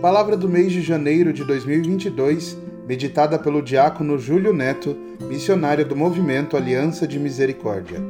Palavra 0.00 0.36
do 0.36 0.48
mês 0.48 0.70
de 0.70 0.82
janeiro 0.82 1.32
de 1.32 1.44
2022, 1.44 2.58
meditada 2.86 3.38
pelo 3.38 3.62
diácono 3.62 4.18
Júlio 4.18 4.52
Neto, 4.52 4.94
missionário 5.22 5.84
do 5.84 5.96
movimento 5.96 6.56
Aliança 6.56 7.08
de 7.08 7.18
Misericórdia. 7.18 8.00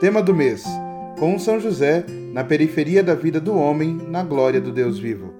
Tema 0.00 0.22
do 0.22 0.34
mês: 0.34 0.64
Com 1.18 1.38
São 1.38 1.60
José, 1.60 2.06
na 2.32 2.42
periferia 2.42 3.02
da 3.02 3.14
vida 3.14 3.38
do 3.38 3.54
homem, 3.54 3.98
na 4.08 4.22
glória 4.22 4.60
do 4.60 4.72
Deus 4.72 4.98
vivo. 4.98 5.34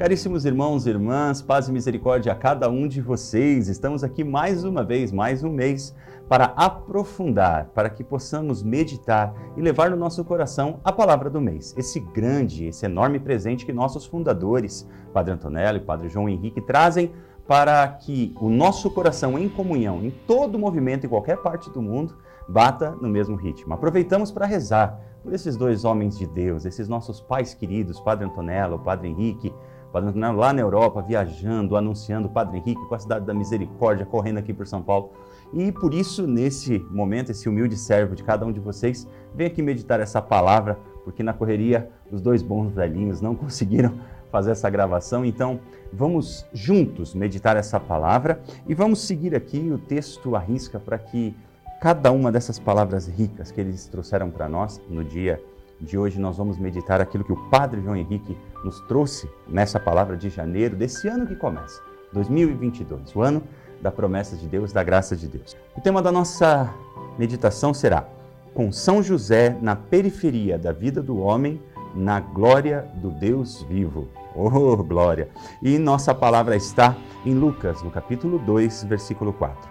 Caríssimos 0.00 0.46
irmãos 0.46 0.86
e 0.86 0.88
irmãs, 0.88 1.42
paz 1.42 1.68
e 1.68 1.72
misericórdia 1.72 2.32
a 2.32 2.34
cada 2.34 2.70
um 2.70 2.88
de 2.88 3.02
vocês. 3.02 3.68
Estamos 3.68 4.02
aqui 4.02 4.24
mais 4.24 4.64
uma 4.64 4.82
vez, 4.82 5.12
mais 5.12 5.44
um 5.44 5.52
mês, 5.52 5.94
para 6.30 6.52
aprofundar, 6.54 7.72
para 7.74 7.90
que 7.90 8.04
possamos 8.04 8.62
meditar 8.62 9.34
e 9.56 9.60
levar 9.60 9.90
no 9.90 9.96
nosso 9.96 10.24
coração 10.24 10.78
a 10.84 10.92
palavra 10.92 11.28
do 11.28 11.40
mês. 11.40 11.74
Esse 11.76 11.98
grande, 11.98 12.66
esse 12.66 12.86
enorme 12.86 13.18
presente 13.18 13.66
que 13.66 13.72
nossos 13.72 14.06
fundadores, 14.06 14.88
Padre 15.12 15.34
Antonello 15.34 15.78
e 15.78 15.80
Padre 15.80 16.08
João 16.08 16.28
Henrique, 16.28 16.60
trazem 16.60 17.10
para 17.48 17.84
que 17.88 18.32
o 18.40 18.48
nosso 18.48 18.88
coração 18.92 19.36
em 19.36 19.48
comunhão, 19.48 20.04
em 20.04 20.10
todo 20.24 20.56
movimento, 20.56 21.04
em 21.04 21.08
qualquer 21.08 21.38
parte 21.38 21.68
do 21.68 21.82
mundo, 21.82 22.16
bata 22.48 22.92
no 22.92 23.08
mesmo 23.08 23.34
ritmo. 23.34 23.74
Aproveitamos 23.74 24.30
para 24.30 24.46
rezar 24.46 25.00
por 25.24 25.32
esses 25.32 25.56
dois 25.56 25.84
homens 25.84 26.16
de 26.16 26.28
Deus, 26.28 26.64
esses 26.64 26.88
nossos 26.88 27.20
pais 27.20 27.54
queridos, 27.54 27.98
Padre 27.98 28.26
Antonello, 28.26 28.78
Padre 28.78 29.08
Henrique, 29.08 29.52
Padre 29.92 30.10
Antonello 30.10 30.38
lá 30.38 30.52
na 30.52 30.60
Europa, 30.60 31.02
viajando, 31.02 31.76
anunciando 31.76 32.28
Padre 32.28 32.58
Henrique 32.58 32.86
com 32.86 32.94
a 32.94 33.00
cidade 33.00 33.26
da 33.26 33.34
misericórdia, 33.34 34.06
correndo 34.06 34.38
aqui 34.38 34.54
por 34.54 34.68
São 34.68 34.80
Paulo. 34.80 35.10
E 35.52 35.72
por 35.72 35.92
isso, 35.92 36.26
nesse 36.26 36.78
momento, 36.90 37.30
esse 37.30 37.48
humilde 37.48 37.76
servo 37.76 38.14
de 38.14 38.22
cada 38.22 38.46
um 38.46 38.52
de 38.52 38.60
vocês, 38.60 39.06
vem 39.34 39.46
aqui 39.46 39.62
meditar 39.62 40.00
essa 40.00 40.22
palavra, 40.22 40.78
porque 41.04 41.22
na 41.22 41.32
correria 41.32 41.90
os 42.10 42.20
dois 42.20 42.42
bons 42.42 42.72
velhinhos 42.72 43.20
não 43.20 43.34
conseguiram 43.36 43.94
fazer 44.30 44.52
essa 44.52 44.70
gravação. 44.70 45.24
Então, 45.24 45.60
vamos 45.92 46.46
juntos 46.52 47.14
meditar 47.14 47.56
essa 47.56 47.80
palavra 47.80 48.40
e 48.66 48.74
vamos 48.74 49.00
seguir 49.00 49.34
aqui 49.34 49.70
o 49.72 49.78
texto 49.78 50.36
à 50.36 50.38
risca 50.38 50.78
para 50.78 50.98
que 50.98 51.34
cada 51.80 52.12
uma 52.12 52.30
dessas 52.30 52.58
palavras 52.58 53.08
ricas 53.08 53.50
que 53.50 53.60
eles 53.60 53.86
trouxeram 53.86 54.30
para 54.30 54.48
nós 54.48 54.80
no 54.88 55.02
dia 55.04 55.42
de 55.80 55.96
hoje 55.96 56.20
nós 56.20 56.36
vamos 56.36 56.58
meditar 56.58 57.00
aquilo 57.00 57.24
que 57.24 57.32
o 57.32 57.48
Padre 57.48 57.80
João 57.80 57.96
Henrique 57.96 58.36
nos 58.62 58.80
trouxe 58.82 59.28
nessa 59.48 59.80
palavra 59.80 60.16
de 60.16 60.28
janeiro 60.28 60.76
desse 60.76 61.08
ano 61.08 61.26
que 61.26 61.34
começa, 61.34 61.82
2022, 62.12 63.16
o 63.16 63.22
ano 63.22 63.42
da 63.80 63.90
promessa 63.90 64.36
de 64.36 64.46
Deus, 64.46 64.72
da 64.72 64.82
graça 64.82 65.16
de 65.16 65.26
Deus. 65.26 65.56
O 65.76 65.80
tema 65.80 66.02
da 66.02 66.12
nossa 66.12 66.72
meditação 67.18 67.72
será 67.72 68.06
com 68.54 68.70
São 68.72 69.02
José 69.02 69.56
na 69.60 69.76
periferia 69.76 70.58
da 70.58 70.72
vida 70.72 71.02
do 71.02 71.18
homem, 71.18 71.60
na 71.94 72.20
glória 72.20 72.86
do 72.96 73.10
Deus 73.10 73.62
vivo. 73.68 74.08
Oh, 74.34 74.76
glória! 74.76 75.28
E 75.62 75.78
nossa 75.78 76.14
palavra 76.14 76.56
está 76.56 76.96
em 77.24 77.34
Lucas, 77.34 77.82
no 77.82 77.90
capítulo 77.90 78.38
2, 78.38 78.84
versículo 78.84 79.32
4. 79.32 79.68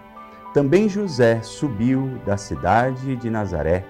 Também 0.52 0.88
José 0.88 1.40
subiu 1.42 2.18
da 2.26 2.36
cidade 2.36 3.16
de 3.16 3.30
Nazaré 3.30 3.84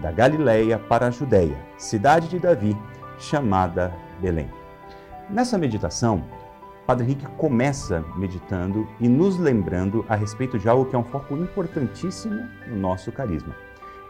da 0.00 0.10
Galileia 0.10 0.78
para 0.78 1.06
a 1.06 1.10
Judéia, 1.10 1.56
cidade 1.78 2.28
de 2.28 2.38
Davi, 2.38 2.76
chamada 3.18 3.92
Belém. 4.20 4.50
Nessa 5.28 5.58
meditação, 5.58 6.24
Padre 6.86 7.04
Henrique 7.04 7.26
começa 7.36 8.04
meditando 8.16 8.88
e 9.00 9.08
nos 9.08 9.38
lembrando 9.38 10.04
a 10.08 10.14
respeito 10.14 10.56
de 10.56 10.68
algo 10.68 10.84
que 10.84 10.94
é 10.94 10.98
um 10.98 11.04
foco 11.04 11.36
importantíssimo 11.36 12.48
no 12.68 12.76
nosso 12.76 13.10
carisma, 13.10 13.54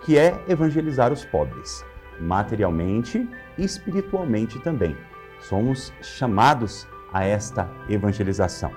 que 0.04 0.18
é 0.18 0.38
evangelizar 0.46 1.10
os 1.10 1.24
pobres, 1.24 1.82
materialmente 2.20 3.26
e 3.56 3.64
espiritualmente 3.64 4.58
também. 4.58 4.94
Somos 5.40 5.90
chamados 6.02 6.86
a 7.12 7.24
esta 7.24 7.66
evangelização. 7.88 8.70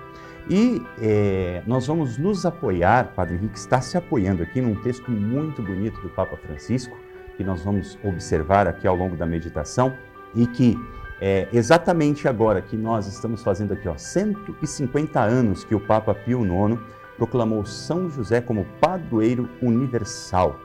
E 0.49 0.81
é, 1.01 1.61
nós 1.67 1.85
vamos 1.85 2.17
nos 2.17 2.45
apoiar, 2.45 3.13
Padre 3.13 3.35
Henrique 3.35 3.57
está 3.57 3.81
se 3.81 3.97
apoiando 3.97 4.41
aqui 4.41 4.61
num 4.61 4.75
texto 4.75 5.11
muito 5.11 5.61
bonito 5.61 5.99
do 5.99 6.09
Papa 6.09 6.37
Francisco, 6.37 6.97
que 7.35 7.43
nós 7.43 7.63
vamos 7.63 7.99
observar 8.03 8.65
aqui 8.65 8.87
ao 8.87 8.95
longo 8.95 9.17
da 9.17 9.25
meditação, 9.25 9.93
e 10.33 10.47
que 10.47 10.77
é 11.21 11.47
exatamente 11.51 12.27
agora 12.27 12.61
que 12.61 12.77
nós 12.77 13.07
estamos 13.07 13.43
fazendo 13.43 13.73
aqui, 13.73 13.87
ó, 13.87 13.97
150 13.97 15.19
anos 15.19 15.63
que 15.63 15.75
o 15.75 15.79
Papa 15.79 16.13
Pio 16.13 16.45
IX 16.45 16.79
proclamou 17.17 17.65
São 17.65 18.09
José 18.09 18.39
como 18.39 18.65
padroeiro 18.79 19.49
universal 19.61 20.57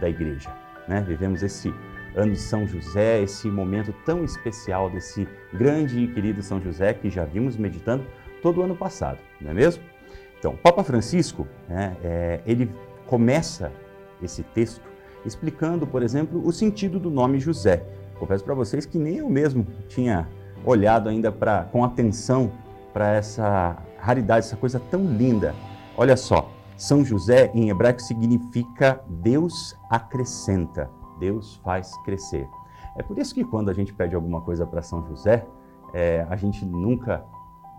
da 0.00 0.08
Igreja. 0.08 0.50
Né? 0.88 1.04
Vivemos 1.06 1.42
esse 1.42 1.72
ano 2.16 2.32
de 2.32 2.40
São 2.40 2.66
José, 2.66 3.22
esse 3.22 3.48
momento 3.48 3.94
tão 4.04 4.24
especial 4.24 4.90
desse 4.90 5.28
grande 5.52 6.00
e 6.00 6.08
querido 6.08 6.42
São 6.42 6.60
José 6.60 6.92
que 6.92 7.08
já 7.08 7.24
vimos 7.24 7.56
meditando 7.56 8.04
todo 8.42 8.60
o 8.60 8.64
ano 8.64 8.74
passado, 8.74 9.18
não 9.40 9.50
é 9.50 9.54
mesmo? 9.54 9.82
Então, 10.38 10.56
Papa 10.56 10.82
Francisco, 10.82 11.46
né, 11.68 11.96
é, 12.02 12.40
ele 12.46 12.72
começa 13.06 13.70
esse 14.22 14.42
texto 14.42 14.82
explicando, 15.24 15.86
por 15.86 16.02
exemplo, 16.02 16.44
o 16.44 16.50
sentido 16.50 16.98
do 16.98 17.10
nome 17.10 17.38
José. 17.38 17.84
Confesso 18.20 18.44
para 18.44 18.54
vocês 18.54 18.84
que 18.84 18.98
nem 18.98 19.16
eu 19.16 19.30
mesmo 19.30 19.66
tinha 19.88 20.28
olhado 20.64 21.08
ainda 21.08 21.32
pra, 21.32 21.64
com 21.64 21.82
atenção 21.82 22.52
para 22.92 23.14
essa 23.14 23.78
raridade, 23.98 24.46
essa 24.46 24.56
coisa 24.56 24.78
tão 24.78 25.04
linda. 25.04 25.54
Olha 25.96 26.16
só, 26.18 26.50
São 26.76 27.02
José 27.02 27.50
em 27.54 27.70
hebraico 27.70 28.02
significa 28.02 29.00
Deus 29.08 29.74
acrescenta, 29.88 30.90
Deus 31.18 31.56
faz 31.64 31.96
crescer. 32.04 32.46
É 32.96 33.02
por 33.02 33.18
isso 33.18 33.34
que 33.34 33.42
quando 33.42 33.70
a 33.70 33.74
gente 33.74 33.92
pede 33.94 34.14
alguma 34.14 34.42
coisa 34.42 34.66
para 34.66 34.82
São 34.82 35.02
José, 35.08 35.46
é, 35.94 36.26
a 36.28 36.36
gente 36.36 36.64
nunca 36.64 37.24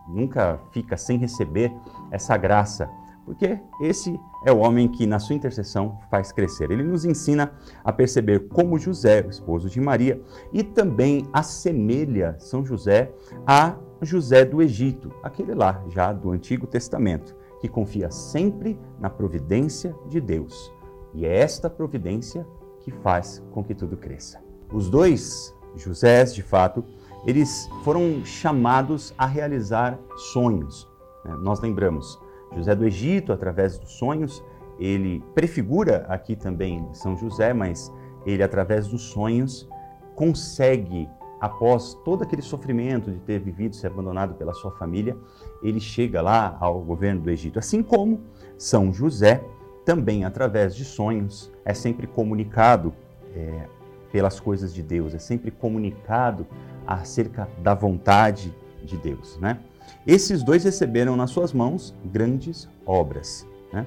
nunca 0.08 0.60
fica 0.72 0.98
sem 0.98 1.18
receber 1.18 1.72
essa 2.10 2.36
graça, 2.36 2.90
porque 3.26 3.60
esse 3.82 4.20
é 4.46 4.52
o 4.52 4.60
homem 4.60 4.88
que, 4.88 5.06
na 5.06 5.20
sua 5.20 5.36
intercessão, 5.36 6.00
faz 6.10 6.32
crescer. 6.32 6.72
Ele 6.72 6.84
nos 6.84 7.06
ensina 7.06 7.54
a 7.84 7.94
perceber 7.94 8.48
como 8.50 8.80
José, 8.80 9.24
o 9.26 9.30
esposo 9.30 9.70
de 9.70 9.80
Maria, 9.80 10.22
e 10.52 10.64
também 10.64 11.28
assemelha 11.32 12.36
São 12.40 12.66
José 12.66 13.12
a 13.46 13.76
José 14.02 14.44
do 14.44 14.62
Egito, 14.62 15.12
aquele 15.22 15.54
lá 15.54 15.84
já 15.90 16.12
do 16.12 16.32
Antigo 16.32 16.66
Testamento, 16.66 17.36
que 17.60 17.70
confia 17.70 18.10
sempre 18.10 18.80
na 19.00 19.10
providência 19.10 19.96
de 20.08 20.20
Deus. 20.20 20.74
E 21.14 21.26
é 21.26 21.38
esta 21.38 21.70
providência 21.70 22.46
que 22.80 22.90
faz 22.90 23.44
com 23.52 23.64
que 23.64 23.76
tudo 23.76 23.96
cresça. 23.96 24.42
Os 24.74 24.90
dois 24.90 25.54
Josés, 25.76 26.34
de 26.34 26.42
fato, 26.42 26.84
eles 27.26 27.70
foram 27.84 28.26
chamados 28.26 29.14
a 29.18 29.26
realizar 29.26 30.00
sonhos. 30.34 30.88
Né? 31.24 31.36
Nós 31.42 31.60
lembramos, 31.62 32.20
José 32.56 32.76
do 32.76 32.86
Egito, 32.86 33.32
através 33.32 33.78
dos 33.78 33.94
sonhos, 33.94 34.44
ele 34.80 35.24
prefigura 35.34 36.06
aqui 36.10 36.36
também 36.36 36.88
São 36.94 37.16
José, 37.16 37.54
mas 37.54 37.92
ele, 38.26 38.44
através 38.44 38.88
dos 38.88 39.04
sonhos, 39.04 39.68
consegue, 40.16 41.08
após 41.40 41.94
todo 42.06 42.24
aquele 42.24 42.42
sofrimento 42.42 43.12
de 43.12 43.20
ter 43.20 43.40
vivido, 43.40 43.76
ser 43.76 43.88
abandonado 43.88 44.36
pela 44.36 44.54
sua 44.54 44.72
família, 44.72 45.16
ele 45.64 45.80
chega 45.80 46.22
lá 46.22 46.58
ao 46.60 46.82
governo 46.82 47.22
do 47.22 47.30
Egito. 47.30 47.60
Assim 47.60 47.82
como 47.82 48.22
São 48.58 48.92
José, 48.94 49.44
também 49.86 50.24
através 50.26 50.76
de 50.76 50.86
sonhos, 50.86 51.52
é 51.66 51.74
sempre 51.74 52.06
comunicado 52.06 52.94
é, 53.36 53.68
pelas 54.12 54.40
coisas 54.40 54.74
de 54.74 54.84
Deus, 54.84 55.14
é 55.14 55.20
sempre 55.20 55.50
comunicado 55.50 56.46
acerca 56.86 57.48
da 57.60 57.74
vontade 57.74 58.54
de 58.84 58.98
Deus. 58.98 59.38
Né? 59.40 59.60
Esses 60.06 60.44
dois 60.44 60.64
receberam 60.64 61.16
nas 61.16 61.32
suas 61.32 61.54
mãos 61.54 61.94
grandes 62.06 62.68
obras. 62.86 63.46
Né? 63.72 63.86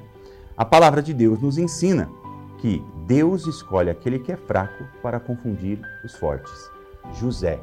A 0.57 0.65
palavra 0.65 1.03
de 1.03 1.13
Deus 1.13 1.41
nos 1.41 1.59
ensina 1.59 2.09
que 2.59 2.83
Deus 3.07 3.47
escolhe 3.47 3.91
aquele 3.91 4.19
que 4.19 4.33
é 4.33 4.37
fraco 4.37 4.85
para 5.03 5.21
confundir 5.21 5.81
os 6.05 6.15
fortes. 6.15 6.71
José, 7.15 7.59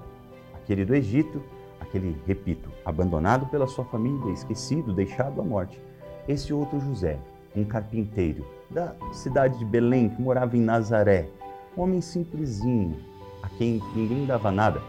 aquele 0.53 0.85
do 0.85 0.93
Egito, 0.93 1.41
aquele, 1.79 2.15
repito, 2.27 2.69
abandonado 2.85 3.47
pela 3.47 3.67
sua 3.67 3.85
família, 3.85 4.31
esquecido, 4.31 4.93
deixado 4.93 5.41
à 5.41 5.43
morte. 5.43 5.81
Esse 6.27 6.53
outro 6.53 6.79
José, 6.79 7.17
um 7.55 7.63
carpinteiro 7.63 8.45
da 8.69 8.93
cidade 9.11 9.57
de 9.57 9.65
Belém, 9.65 10.09
que 10.09 10.21
morava 10.21 10.55
em 10.55 10.61
Nazaré, 10.61 11.27
um 11.75 11.81
homem 11.81 12.01
simplesinho, 12.01 12.97
a 13.41 13.49
quem 13.49 13.81
ninguém 13.95 14.25
dava 14.25 14.51
nada. 14.51 14.81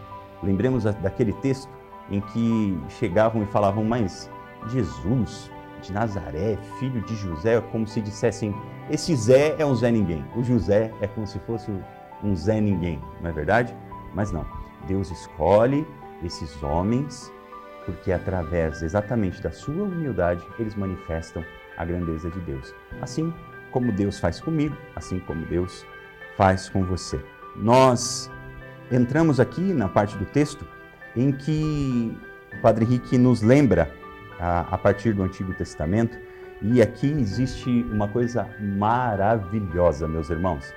Lembremos 0.42 0.84
daquele 0.84 1.32
texto 1.34 1.68
em 2.12 2.20
que 2.20 2.78
chegavam 2.90 3.42
e 3.42 3.46
falavam, 3.46 3.82
mas 3.84 4.30
Jesus 4.68 5.50
de 5.80 5.92
Nazaré, 5.92 6.56
filho 6.78 7.00
de 7.02 7.16
José, 7.16 7.60
como 7.72 7.86
se 7.86 8.00
dissessem, 8.00 8.54
esse 8.88 9.16
Zé 9.16 9.56
é 9.58 9.66
um 9.66 9.74
Zé 9.74 9.90
Ninguém. 9.90 10.24
O 10.36 10.44
José 10.44 10.92
é 11.00 11.08
como 11.08 11.26
se 11.26 11.40
fosse 11.40 11.72
um 12.22 12.36
Zé 12.36 12.60
Ninguém, 12.60 13.00
não 13.20 13.30
é 13.30 13.32
verdade? 13.32 13.74
Mas 14.14 14.30
não. 14.30 14.46
Deus 14.86 15.10
escolhe 15.10 15.86
esses 16.22 16.62
homens 16.62 17.32
porque 17.84 18.12
através 18.12 18.82
exatamente 18.82 19.42
da 19.42 19.50
sua 19.50 19.82
humildade 19.82 20.46
eles 20.58 20.74
manifestam 20.76 21.44
a 21.76 21.84
grandeza 21.84 22.30
de 22.30 22.38
Deus. 22.40 22.72
Assim 23.00 23.32
como 23.72 23.90
Deus 23.90 24.20
faz 24.20 24.40
comigo, 24.40 24.76
assim 24.94 25.18
como 25.20 25.44
Deus 25.46 25.84
faz 26.36 26.68
com 26.68 26.84
você. 26.84 27.20
Nós 27.56 28.30
entramos 28.90 29.40
aqui 29.40 29.72
na 29.72 29.88
parte 29.88 30.16
do 30.16 30.26
texto 30.26 30.64
em 31.16 31.32
que 31.32 32.16
o 32.52 32.60
Padre 32.60 32.84
Henrique 32.84 33.18
nos 33.18 33.42
lembra, 33.42 33.92
a, 34.38 34.60
a 34.74 34.78
partir 34.78 35.12
do 35.12 35.22
Antigo 35.22 35.54
Testamento, 35.54 36.18
e 36.60 36.80
aqui 36.80 37.10
existe 37.10 37.70
uma 37.90 38.08
coisa 38.08 38.48
maravilhosa, 38.60 40.06
meus 40.06 40.30
irmãos, 40.30 40.72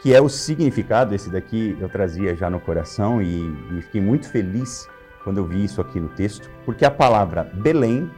que 0.00 0.14
é 0.14 0.20
o 0.20 0.28
significado. 0.28 1.14
Esse 1.14 1.30
daqui 1.30 1.76
eu 1.78 1.88
trazia 1.88 2.34
já 2.34 2.48
no 2.48 2.60
coração 2.60 3.20
e, 3.20 3.46
e 3.72 3.82
fiquei 3.82 4.00
muito 4.00 4.28
feliz 4.28 4.88
quando 5.24 5.38
eu 5.38 5.46
vi 5.46 5.64
isso 5.64 5.80
aqui 5.80 6.00
no 6.00 6.08
texto, 6.08 6.50
porque 6.64 6.84
a 6.84 6.90
palavra 6.90 7.44
Belém 7.44 8.10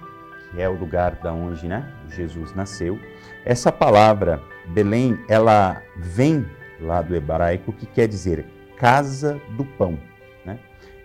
que 0.52 0.60
é 0.60 0.68
o 0.68 0.78
lugar 0.78 1.16
da 1.16 1.32
onde 1.32 1.66
né, 1.66 1.90
Jesus 2.10 2.54
nasceu. 2.54 2.98
Essa 3.44 3.72
palavra 3.72 4.40
Belém, 4.68 5.18
ela 5.28 5.82
vem 5.96 6.46
lá 6.80 7.02
do 7.02 7.16
hebraico, 7.16 7.72
que 7.72 7.86
quer 7.86 8.06
dizer 8.06 8.46
casa 8.76 9.40
do 9.56 9.64
pão. 9.64 9.98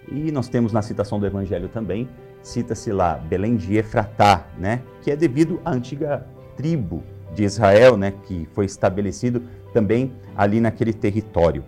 E 0.10 0.32
nós 0.32 0.48
temos 0.48 0.72
na 0.72 0.82
citação 0.82 1.20
do 1.20 1.26
Evangelho 1.26 1.68
também, 1.68 2.08
cita-se 2.42 2.92
lá 2.92 3.16
Belém 3.16 3.56
de 3.58 3.76
Efratá, 3.76 4.46
né? 4.58 4.82
que 5.02 5.12
é 5.12 5.16
devido 5.16 5.60
à 5.66 5.72
antiga 5.72 6.26
tribo 6.56 7.04
de 7.34 7.44
Israel, 7.44 7.98
né? 7.98 8.14
que 8.24 8.48
foi 8.54 8.66
estabelecido 8.66 9.44
também 9.74 10.14
ali 10.36 10.62
naquele 10.62 10.94
território. 10.94 11.64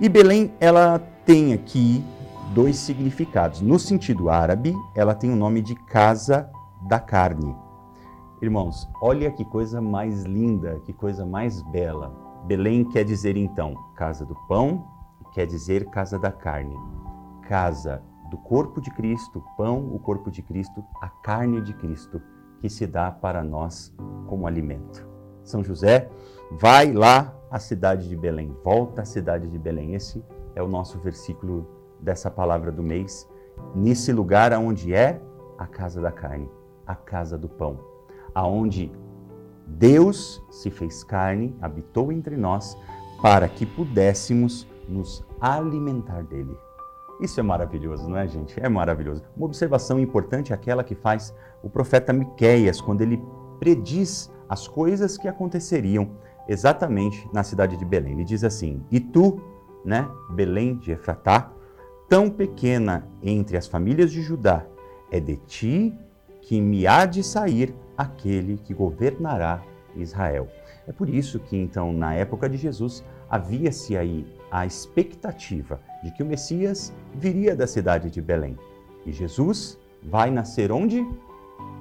E 0.00 0.08
Belém, 0.08 0.52
ela 0.60 0.98
tem 1.24 1.52
aqui 1.52 2.02
dois 2.54 2.76
significados. 2.76 3.60
No 3.60 3.78
sentido 3.78 4.30
árabe, 4.30 4.74
ela 4.94 5.14
tem 5.14 5.30
o 5.30 5.36
nome 5.36 5.60
de 5.60 5.74
casa 5.74 6.50
da 6.88 6.98
carne. 6.98 7.54
Irmãos, 8.40 8.88
olha 9.02 9.30
que 9.30 9.44
coisa 9.44 9.80
mais 9.80 10.22
linda, 10.22 10.80
que 10.84 10.92
coisa 10.92 11.26
mais 11.26 11.60
bela. 11.62 12.12
Belém 12.46 12.84
quer 12.84 13.04
dizer 13.04 13.36
então 13.36 13.74
casa 13.96 14.24
do 14.24 14.34
pão, 14.46 14.86
quer 15.32 15.46
dizer 15.46 15.86
casa 15.86 16.18
da 16.18 16.30
carne. 16.30 16.76
Casa 17.48 18.02
do 18.30 18.36
corpo 18.36 18.80
de 18.80 18.90
Cristo, 18.90 19.42
pão, 19.56 19.92
o 19.94 19.98
corpo 19.98 20.30
de 20.30 20.42
Cristo, 20.42 20.84
a 21.00 21.08
carne 21.08 21.60
de 21.60 21.72
Cristo, 21.72 22.20
que 22.60 22.68
se 22.68 22.86
dá 22.86 23.10
para 23.10 23.42
nós 23.42 23.94
como 24.26 24.46
alimento. 24.46 25.08
São 25.42 25.64
José, 25.64 26.10
vai 26.52 26.92
lá 26.92 27.34
à 27.50 27.58
cidade 27.58 28.08
de 28.08 28.16
Belém, 28.16 28.54
volta 28.62 29.02
à 29.02 29.04
cidade 29.04 29.48
de 29.48 29.58
Belém. 29.58 29.94
Esse 29.94 30.22
é 30.54 30.62
o 30.62 30.68
nosso 30.68 30.98
versículo 30.98 31.66
dessa 31.98 32.30
palavra 32.30 32.70
do 32.70 32.82
mês, 32.82 33.28
nesse 33.74 34.12
lugar 34.12 34.52
onde 34.52 34.94
é 34.94 35.20
a 35.56 35.66
casa 35.66 36.00
da 36.00 36.12
carne 36.12 36.48
a 36.88 36.94
casa 36.94 37.36
do 37.36 37.48
pão, 37.48 37.78
aonde 38.34 38.90
Deus 39.66 40.42
se 40.50 40.70
fez 40.70 41.04
carne, 41.04 41.54
habitou 41.60 42.10
entre 42.10 42.34
nós, 42.36 42.76
para 43.20 43.46
que 43.46 43.66
pudéssemos 43.66 44.66
nos 44.88 45.22
alimentar 45.38 46.22
dele. 46.22 46.56
Isso 47.20 47.40
é 47.40 47.42
maravilhoso, 47.42 48.08
não 48.08 48.16
é, 48.16 48.28
gente? 48.28 48.54
É 48.60 48.68
maravilhoso. 48.68 49.22
Uma 49.36 49.46
observação 49.46 49.98
importante 49.98 50.52
é 50.52 50.54
aquela 50.54 50.84
que 50.84 50.94
faz 50.94 51.34
o 51.62 51.68
profeta 51.68 52.12
Miqueias 52.12 52.80
quando 52.80 53.00
ele 53.00 53.20
prediz 53.58 54.32
as 54.48 54.68
coisas 54.68 55.18
que 55.18 55.26
aconteceriam 55.26 56.10
exatamente 56.48 57.28
na 57.32 57.42
cidade 57.42 57.76
de 57.76 57.84
Belém. 57.84 58.12
Ele 58.12 58.24
diz 58.24 58.44
assim: 58.44 58.84
"E 58.90 59.00
tu, 59.00 59.40
né, 59.84 60.08
Belém 60.30 60.76
de 60.76 60.92
Efratá, 60.92 61.50
tão 62.08 62.30
pequena 62.30 63.06
entre 63.22 63.56
as 63.56 63.66
famílias 63.66 64.12
de 64.12 64.22
Judá, 64.22 64.64
é 65.10 65.18
de 65.18 65.36
ti 65.36 65.94
que 66.40 66.60
me 66.60 66.86
há 66.86 67.04
de 67.04 67.22
sair 67.22 67.74
aquele 67.96 68.56
que 68.58 68.72
governará 68.72 69.62
Israel. 69.96 70.48
É 70.86 70.92
por 70.92 71.08
isso 71.08 71.38
que, 71.38 71.56
então, 71.56 71.92
na 71.92 72.14
época 72.14 72.48
de 72.48 72.56
Jesus, 72.56 73.04
havia-se 73.28 73.96
aí 73.96 74.26
a 74.50 74.66
expectativa 74.66 75.80
de 76.02 76.10
que 76.10 76.22
o 76.22 76.26
Messias 76.26 76.92
viria 77.14 77.54
da 77.54 77.66
cidade 77.66 78.10
de 78.10 78.20
Belém. 78.20 78.56
E 79.04 79.12
Jesus 79.12 79.78
vai 80.02 80.30
nascer 80.30 80.70
onde? 80.72 81.06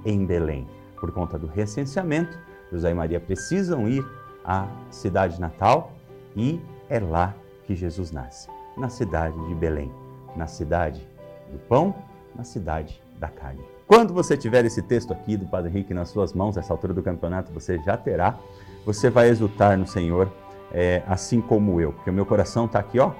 Em 0.05 0.25
Belém. 0.25 0.67
Por 0.99 1.11
conta 1.11 1.37
do 1.37 1.47
recenseamento, 1.47 2.37
José 2.71 2.91
e 2.91 2.93
Maria 2.93 3.19
precisam 3.19 3.87
ir 3.87 4.05
à 4.43 4.67
cidade 4.89 5.39
natal 5.39 5.91
e 6.35 6.59
é 6.89 6.99
lá 6.99 7.35
que 7.65 7.75
Jesus 7.75 8.11
nasce, 8.11 8.49
na 8.77 8.89
cidade 8.89 9.37
de 9.47 9.55
Belém, 9.55 9.91
na 10.35 10.47
cidade 10.47 11.07
do 11.51 11.59
pão, 11.59 11.93
na 12.35 12.43
cidade 12.43 13.01
da 13.19 13.27
carne. 13.27 13.61
Quando 13.87 14.13
você 14.13 14.35
tiver 14.35 14.65
esse 14.65 14.81
texto 14.81 15.13
aqui 15.13 15.37
do 15.37 15.45
Padre 15.45 15.69
Henrique 15.69 15.93
nas 15.93 16.09
suas 16.09 16.33
mãos, 16.33 16.55
nessa 16.55 16.73
altura 16.73 16.93
do 16.93 17.01
campeonato, 17.01 17.53
você 17.53 17.79
já 17.79 17.95
terá. 17.95 18.37
Você 18.85 19.09
vai 19.09 19.29
exultar 19.29 19.77
no 19.77 19.87
Senhor, 19.87 20.31
é, 20.77 21.01
assim 21.07 21.41
como 21.41 21.81
eu, 21.81 21.91
porque 21.91 22.11
o 22.11 22.13
meu 22.13 22.23
coração 22.23 22.65
está 22.65 22.77
aqui, 22.77 22.99
ó, 22.99 23.11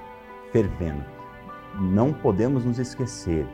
fervendo. 0.52 1.04
Não 1.74 2.12
podemos 2.12 2.64
nos 2.64 2.78
esquecer 2.78 3.44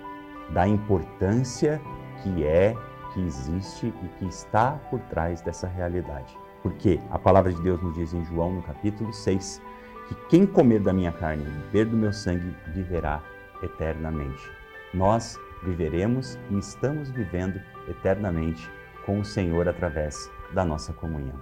da 0.51 0.69
importância 0.69 1.81
que 2.23 2.45
é, 2.45 2.77
que 3.15 3.21
existe 3.23 3.87
e 3.87 4.09
que 4.19 4.27
está 4.27 4.73
por 4.91 5.01
trás 5.01 5.41
dessa 5.41 5.67
realidade. 5.67 6.37
Porque 6.63 7.01
a 7.11 7.19
palavra 7.19 7.51
de 7.51 7.63
Deus 7.63 7.81
nos 7.83 7.95
diz 7.95 8.13
em 8.13 8.23
João, 8.27 8.53
no 8.53 8.63
capítulo 8.63 9.11
6, 9.11 9.63
que 10.09 10.15
quem 10.29 10.45
comer 10.45 10.81
da 10.81 10.93
minha 10.93 11.13
carne 11.13 11.43
e 11.43 11.51
beber 11.63 11.87
do 11.87 11.97
meu 11.97 12.13
sangue 12.13 12.55
viverá 12.75 13.23
eternamente. 13.63 14.51
Nós 14.93 15.41
viveremos 15.63 16.39
e 16.51 16.59
estamos 16.59 17.11
vivendo 17.11 17.59
eternamente 17.89 18.71
com 19.07 19.19
o 19.19 19.25
Senhor 19.25 19.67
através 19.67 20.31
da 20.53 20.63
nossa 20.63 20.93
comunhão. 20.93 21.41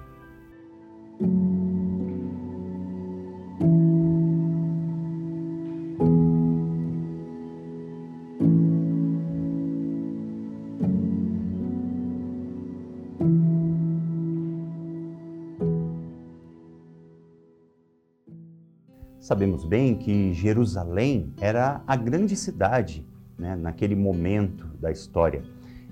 Sabemos 19.22 19.64
bem 19.64 19.94
que 19.94 20.34
Jerusalém 20.34 21.32
era 21.40 21.80
a 21.86 21.94
grande 21.94 22.34
cidade 22.34 23.06
né, 23.38 23.54
naquele 23.54 23.94
momento 23.94 24.66
da 24.80 24.90
história. 24.90 25.44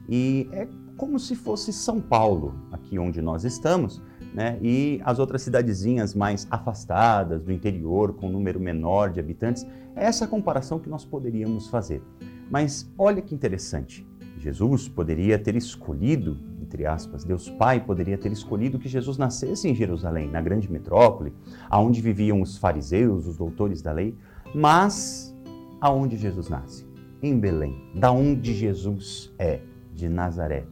E 0.08 0.48
é 0.50 0.66
como 0.96 1.16
se 1.16 1.36
fosse 1.36 1.72
São 1.72 2.00
Paulo, 2.00 2.56
aqui 2.72 2.98
onde 2.98 3.22
nós 3.22 3.44
estamos, 3.44 4.02
né, 4.34 4.58
e 4.60 5.00
as 5.04 5.20
outras 5.20 5.42
cidadezinhas 5.42 6.12
mais 6.12 6.44
afastadas 6.50 7.40
do 7.44 7.52
interior, 7.52 8.14
com 8.14 8.26
um 8.26 8.32
número 8.32 8.58
menor 8.58 9.10
de 9.12 9.20
habitantes. 9.20 9.64
É 9.94 10.06
essa 10.06 10.26
comparação 10.26 10.80
que 10.80 10.88
nós 10.88 11.04
poderíamos 11.04 11.68
fazer. 11.68 12.02
Mas 12.50 12.92
olha 12.98 13.22
que 13.22 13.32
interessante. 13.32 14.04
Jesus 14.38 14.88
poderia 14.88 15.38
ter 15.38 15.54
escolhido, 15.54 16.36
entre 16.70 16.86
aspas, 16.86 17.24
Deus 17.24 17.50
Pai 17.50 17.80
poderia 17.80 18.16
ter 18.16 18.30
escolhido 18.30 18.78
que 18.78 18.88
Jesus 18.88 19.18
nascesse 19.18 19.68
em 19.68 19.74
Jerusalém, 19.74 20.30
na 20.30 20.40
grande 20.40 20.70
metrópole, 20.70 21.32
aonde 21.68 22.00
viviam 22.00 22.40
os 22.40 22.56
fariseus, 22.56 23.26
os 23.26 23.36
doutores 23.36 23.82
da 23.82 23.90
lei, 23.90 24.16
mas 24.54 25.36
aonde 25.80 26.16
Jesus 26.16 26.48
nasce? 26.48 26.88
em 27.22 27.38
Belém, 27.38 27.76
da 27.94 28.10
onde 28.10 28.54
Jesus 28.54 29.32
é, 29.38 29.60
de 29.94 30.08
Nazaré. 30.08 30.64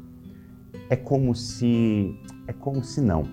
É 0.89 0.97
como 0.97 1.35
se 1.35 2.19
é 2.47 2.53
como 2.53 2.83
se 2.83 3.01
não. 3.01 3.25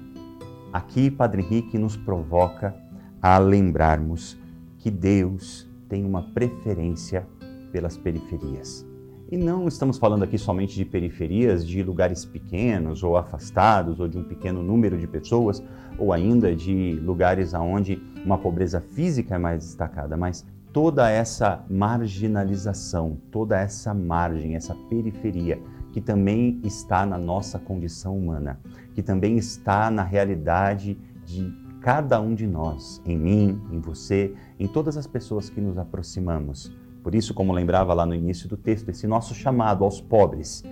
Aqui 0.73 1.09
Padre 1.09 1.41
Henrique 1.41 1.77
nos 1.77 1.95
provoca 1.95 2.75
a 3.21 3.37
lembrarmos 3.37 4.37
que 4.77 4.91
Deus 4.91 5.69
tem 5.87 6.03
uma 6.03 6.21
preferência 6.33 7.25
pelas 7.71 7.97
periferias. 7.97 8.85
E 9.31 9.37
não 9.37 9.67
estamos 9.67 9.97
falando 9.97 10.23
aqui 10.23 10.37
somente 10.37 10.75
de 10.75 10.85
periferias, 10.85 11.65
de 11.65 11.81
lugares 11.81 12.23
pequenos 12.23 13.01
ou 13.01 13.17
afastados, 13.17 13.99
ou 13.99 14.07
de 14.07 14.19
um 14.19 14.23
pequeno 14.23 14.61
número 14.61 14.99
de 14.99 15.07
pessoas, 15.07 15.63
ou 15.97 16.13
ainda 16.13 16.55
de 16.55 16.93
lugares 17.03 17.53
onde 17.55 17.99
uma 18.23 18.37
pobreza 18.37 18.79
física 18.79 19.35
é 19.35 19.37
mais 19.39 19.63
destacada, 19.63 20.15
mas 20.15 20.45
toda 20.71 21.09
essa 21.09 21.63
marginalização, 21.69 23.17
toda 23.31 23.59
essa 23.59 23.93
margem, 23.95 24.55
essa 24.55 24.75
periferia 24.89 25.59
que 25.91 26.01
também 26.01 26.59
está 26.63 27.05
na 27.05 27.17
nossa 27.17 27.57
condição 27.57 28.15
humana, 28.15 28.59
que 28.93 29.01
também 29.01 29.37
está 29.37 29.89
na 29.89 30.03
realidade 30.03 30.99
de 31.25 31.51
cada 31.81 32.19
um 32.19 32.35
de 32.35 32.45
nós, 32.45 33.01
em 33.05 33.17
mim, 33.17 33.61
em 33.71 33.79
você, 33.79 34.35
em 34.59 34.67
todas 34.67 34.97
as 34.97 35.07
pessoas 35.07 35.49
que 35.49 35.61
nos 35.61 35.77
aproximamos. 35.77 36.71
Por 37.05 37.13
isso, 37.13 37.35
como 37.35 37.53
lembrava 37.53 37.93
lá 37.93 38.03
no 38.03 38.15
início 38.15 38.49
do 38.49 38.57
texto, 38.57 38.89
esse 38.89 39.05
nosso 39.05 39.35
chamado 39.35 39.83
aos 39.83 40.01
pobres, 40.01 40.63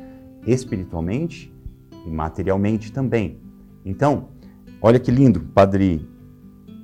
espiritualmente 0.47 1.53
e 2.07 2.09
materialmente 2.09 2.91
também. 2.91 3.37
Então, 3.85 4.29
olha 4.81 4.99
que 4.99 5.11
lindo, 5.11 5.41
Padre 5.41 6.09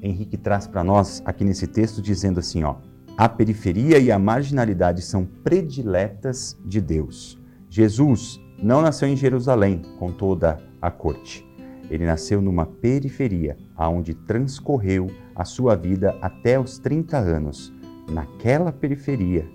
Henrique 0.04 0.38
traz 0.38 0.68
para 0.68 0.84
nós 0.84 1.24
aqui 1.26 1.44
nesse 1.44 1.66
texto 1.66 2.00
dizendo 2.00 2.40
assim, 2.40 2.64
ó: 2.64 2.76
a 3.18 3.28
periferia 3.28 3.98
e 3.98 4.12
a 4.12 4.20
marginalidade 4.20 5.02
são 5.02 5.26
prediletas 5.26 6.56
de 6.64 6.80
Deus. 6.80 7.36
Jesus 7.72 8.40
não 8.62 8.84
nasceu 8.84 9.08
em 9.08 9.16
Jerusalém 9.16 9.82
com 9.98 10.12
toda 10.12 10.60
a 10.80 10.92
corte. 10.92 11.44
Ele 11.90 12.06
nasceu 12.06 12.40
numa 12.40 12.68
periferia, 12.68 13.58
aonde 13.76 14.14
transcorreu 14.14 15.08
a 15.36 15.44
sua 15.44 15.76
vida 15.76 16.16
até 16.22 16.60
os 16.60 16.78
30 16.78 17.18
anos, 17.18 17.74
naquela 18.10 18.72
periferia, 18.72 19.48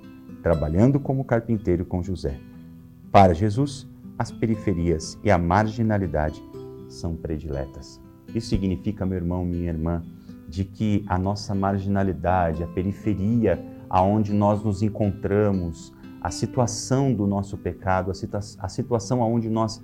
trabalhando 0.43 1.01
como 1.01 1.25
carpinteiro 1.25 1.85
com 1.85 2.03
José. 2.03 2.39
Para 3.11 3.35
Jesus, 3.35 3.89
as 4.19 4.31
periferias 4.31 5.19
e 5.23 5.31
a 5.31 5.39
marginalidade 5.39 6.43
são 6.89 7.17
prediletas. 7.17 8.01
Isso 8.35 8.49
significa, 8.49 9.07
meu 9.07 9.17
irmão, 9.17 9.45
minha 9.45 9.71
irmã, 9.71 10.03
de 10.49 10.65
que 10.65 11.05
a 11.09 11.19
nossa 11.19 11.55
marginalidade, 11.55 12.63
a 12.63 12.67
periferia 12.67 13.65
aonde 13.89 14.33
nós 14.33 14.63
nos 14.63 14.83
encontramos, 14.83 15.93
a 16.21 16.31
situação 16.31 17.13
do 17.13 17.27
nosso 17.27 17.57
pecado, 17.59 18.11
a, 18.11 18.15
situa 18.15 18.41
a 18.59 18.69
situação 18.69 19.23
aonde 19.23 19.51
nós 19.51 19.83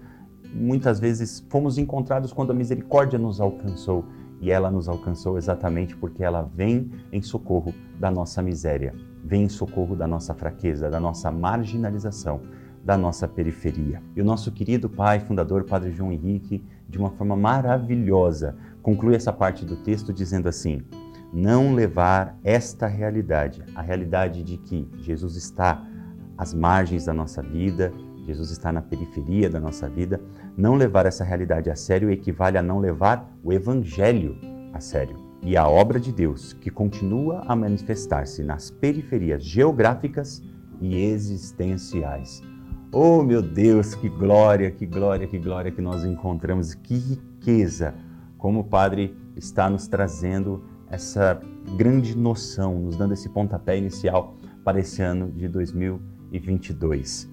muitas 0.52 0.98
vezes 0.98 1.44
fomos 1.48 1.78
encontrados 1.78 2.32
quando 2.32 2.50
a 2.50 2.54
misericórdia 2.54 3.18
nos 3.18 3.40
alcançou. 3.40 4.04
E 4.40 4.50
ela 4.50 4.70
nos 4.70 4.88
alcançou 4.88 5.36
exatamente 5.36 5.96
porque 5.96 6.24
ela 6.24 6.42
vem 6.42 6.90
em 7.12 7.20
socorro 7.20 7.74
da 7.98 8.10
nossa 8.10 8.42
miséria, 8.42 8.94
vem 9.22 9.44
em 9.44 9.48
socorro 9.48 9.94
da 9.94 10.06
nossa 10.06 10.34
fraqueza, 10.34 10.90
da 10.90 10.98
nossa 10.98 11.30
marginalização, 11.30 12.40
da 12.84 12.96
nossa 12.96 13.28
periferia. 13.28 14.02
E 14.16 14.20
o 14.20 14.24
nosso 14.24 14.50
querido 14.50 14.88
pai 14.88 15.20
fundador, 15.20 15.64
Padre 15.64 15.92
João 15.92 16.10
Henrique, 16.10 16.64
de 16.88 16.98
uma 16.98 17.10
forma 17.10 17.36
maravilhosa, 17.36 18.56
conclui 18.82 19.14
essa 19.14 19.32
parte 19.32 19.64
do 19.64 19.76
texto 19.76 20.12
dizendo 20.12 20.48
assim: 20.48 20.82
não 21.32 21.74
levar 21.74 22.38
esta 22.42 22.86
realidade, 22.86 23.62
a 23.74 23.82
realidade 23.82 24.42
de 24.42 24.56
que 24.56 24.88
Jesus 24.98 25.36
está 25.36 25.86
às 26.36 26.54
margens 26.54 27.04
da 27.04 27.12
nossa 27.12 27.42
vida, 27.42 27.92
Jesus 28.24 28.50
está 28.50 28.72
na 28.72 28.82
periferia 28.82 29.48
da 29.50 29.60
nossa 29.60 29.88
vida, 29.88 30.20
não 30.56 30.74
levar 30.74 31.06
essa 31.06 31.24
realidade 31.24 31.70
a 31.70 31.76
sério 31.76 32.10
equivale 32.10 32.58
a 32.58 32.62
não 32.62 32.78
levar 32.78 33.30
o 33.42 33.52
Evangelho 33.52 34.36
a 34.72 34.80
sério. 34.80 35.16
E 35.42 35.56
a 35.56 35.66
obra 35.66 35.98
de 35.98 36.12
Deus, 36.12 36.52
que 36.52 36.70
continua 36.70 37.42
a 37.46 37.56
manifestar-se 37.56 38.44
nas 38.44 38.70
periferias 38.70 39.42
geográficas 39.42 40.42
e 40.80 40.96
existenciais. 40.96 42.42
Oh, 42.92 43.22
meu 43.22 43.40
Deus, 43.40 43.94
que 43.94 44.08
glória, 44.08 44.70
que 44.70 44.84
glória, 44.84 45.26
que 45.26 45.38
glória 45.38 45.70
que 45.70 45.80
nós 45.80 46.04
encontramos, 46.04 46.74
que 46.74 46.94
riqueza! 46.94 47.94
Como 48.36 48.60
o 48.60 48.64
Padre 48.64 49.16
está 49.36 49.70
nos 49.70 49.86
trazendo 49.86 50.64
essa 50.90 51.40
grande 51.76 52.16
noção, 52.16 52.78
nos 52.80 52.96
dando 52.96 53.14
esse 53.14 53.28
pontapé 53.28 53.78
inicial 53.78 54.34
para 54.64 54.80
esse 54.80 55.00
ano 55.00 55.30
de 55.30 55.48
2022. 55.48 57.30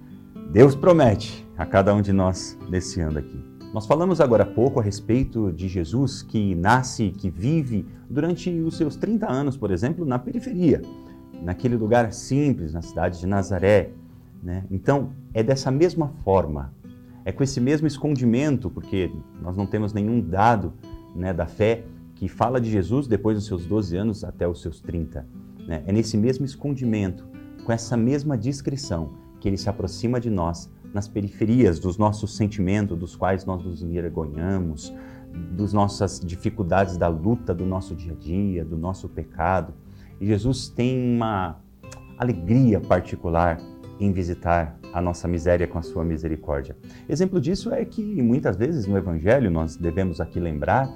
Deus 0.50 0.74
promete 0.74 1.46
a 1.58 1.66
cada 1.66 1.94
um 1.94 2.00
de 2.00 2.10
nós 2.10 2.56
nesse 2.70 3.02
ano 3.02 3.18
aqui. 3.18 3.38
Nós 3.74 3.84
falamos 3.84 4.18
agora 4.18 4.44
há 4.44 4.46
pouco 4.46 4.80
a 4.80 4.82
respeito 4.82 5.52
de 5.52 5.68
Jesus 5.68 6.22
que 6.22 6.54
nasce, 6.54 7.10
que 7.10 7.28
vive 7.28 7.84
durante 8.08 8.48
os 8.48 8.78
seus 8.78 8.96
30 8.96 9.30
anos, 9.30 9.58
por 9.58 9.70
exemplo, 9.70 10.06
na 10.06 10.18
periferia, 10.18 10.80
naquele 11.42 11.76
lugar 11.76 12.10
simples, 12.14 12.72
na 12.72 12.80
cidade 12.80 13.20
de 13.20 13.26
Nazaré. 13.26 13.90
Né? 14.42 14.64
Então, 14.70 15.10
é 15.34 15.42
dessa 15.42 15.70
mesma 15.70 16.08
forma, 16.24 16.72
é 17.26 17.30
com 17.30 17.42
esse 17.42 17.60
mesmo 17.60 17.86
escondimento, 17.86 18.70
porque 18.70 19.12
nós 19.42 19.54
não 19.54 19.66
temos 19.66 19.92
nenhum 19.92 20.18
dado 20.18 20.72
né, 21.14 21.34
da 21.34 21.46
fé 21.46 21.84
que 22.14 22.26
fala 22.26 22.58
de 22.58 22.70
Jesus 22.70 23.06
depois 23.06 23.36
dos 23.36 23.44
seus 23.44 23.66
12 23.66 23.94
anos 23.98 24.24
até 24.24 24.48
os 24.48 24.62
seus 24.62 24.80
30. 24.80 25.26
Né? 25.66 25.82
É 25.86 25.92
nesse 25.92 26.16
mesmo 26.16 26.46
escondimento, 26.46 27.26
com 27.66 27.70
essa 27.70 27.98
mesma 27.98 28.36
discrição, 28.38 29.27
que 29.40 29.48
ele 29.48 29.56
se 29.56 29.68
aproxima 29.68 30.20
de 30.20 30.30
nós 30.30 30.70
nas 30.92 31.06
periferias 31.06 31.78
dos 31.78 31.98
nossos 31.98 32.36
sentimentos, 32.36 32.98
dos 32.98 33.14
quais 33.14 33.44
nós 33.44 33.64
nos 33.64 33.82
envergonhamos, 33.82 34.92
das 35.56 35.72
nossas 35.72 36.20
dificuldades 36.20 36.96
da 36.96 37.08
luta 37.08 37.54
do 37.54 37.66
nosso 37.66 37.94
dia 37.94 38.12
a 38.12 38.16
dia, 38.16 38.64
do 38.64 38.76
nosso 38.76 39.08
pecado. 39.08 39.74
E 40.20 40.26
Jesus 40.26 40.68
tem 40.68 41.16
uma 41.16 41.60
alegria 42.18 42.80
particular 42.80 43.58
em 44.00 44.12
visitar 44.12 44.78
a 44.92 45.00
nossa 45.00 45.28
miséria 45.28 45.66
com 45.66 45.78
a 45.78 45.82
sua 45.82 46.04
misericórdia. 46.04 46.76
Exemplo 47.08 47.40
disso 47.40 47.72
é 47.72 47.84
que 47.84 48.22
muitas 48.22 48.56
vezes 48.56 48.86
no 48.86 48.96
Evangelho 48.96 49.50
nós 49.50 49.76
devemos 49.76 50.20
aqui 50.20 50.40
lembrar 50.40 50.88